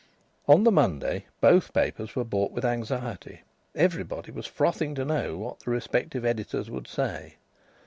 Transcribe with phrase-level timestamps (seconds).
[0.47, 3.41] On the Monday both papers were bought with anxiety.
[3.75, 7.35] Everybody was frothing to know what the respective editors would say.